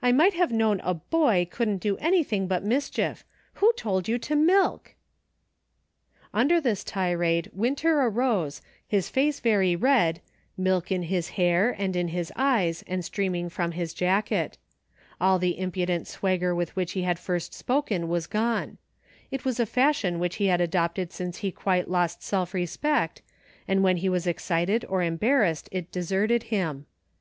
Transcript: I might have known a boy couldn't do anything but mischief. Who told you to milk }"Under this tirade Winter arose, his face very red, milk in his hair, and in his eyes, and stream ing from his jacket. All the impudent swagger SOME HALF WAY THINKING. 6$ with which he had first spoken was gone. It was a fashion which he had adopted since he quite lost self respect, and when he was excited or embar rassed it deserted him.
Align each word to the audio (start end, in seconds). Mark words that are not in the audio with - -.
I 0.00 0.12
might 0.12 0.34
have 0.34 0.52
known 0.52 0.80
a 0.84 0.94
boy 0.94 1.48
couldn't 1.50 1.78
do 1.78 1.96
anything 1.96 2.46
but 2.46 2.62
mischief. 2.62 3.24
Who 3.54 3.72
told 3.72 4.06
you 4.06 4.18
to 4.20 4.36
milk 4.36 4.94
}"Under 6.40 6.60
this 6.60 6.84
tirade 6.84 7.50
Winter 7.52 8.02
arose, 8.02 8.62
his 8.86 9.08
face 9.08 9.40
very 9.40 9.74
red, 9.74 10.20
milk 10.56 10.92
in 10.92 11.02
his 11.02 11.30
hair, 11.30 11.74
and 11.76 11.96
in 11.96 12.06
his 12.06 12.30
eyes, 12.36 12.84
and 12.86 13.04
stream 13.04 13.34
ing 13.34 13.48
from 13.48 13.72
his 13.72 13.92
jacket. 13.92 14.58
All 15.20 15.40
the 15.40 15.58
impudent 15.58 16.06
swagger 16.06 16.50
SOME 16.50 16.58
HALF 16.58 16.58
WAY 16.58 16.64
THINKING. 16.66 16.68
6$ 16.68 16.68
with 16.68 16.76
which 16.76 16.92
he 16.92 17.02
had 17.02 17.18
first 17.18 17.52
spoken 17.52 18.08
was 18.08 18.28
gone. 18.28 18.78
It 19.32 19.44
was 19.44 19.58
a 19.58 19.66
fashion 19.66 20.20
which 20.20 20.36
he 20.36 20.46
had 20.46 20.60
adopted 20.60 21.10
since 21.10 21.38
he 21.38 21.50
quite 21.50 21.90
lost 21.90 22.22
self 22.22 22.54
respect, 22.54 23.22
and 23.66 23.82
when 23.82 23.96
he 23.96 24.08
was 24.08 24.28
excited 24.28 24.84
or 24.84 25.00
embar 25.00 25.40
rassed 25.42 25.66
it 25.72 25.90
deserted 25.90 26.44
him. 26.44 26.86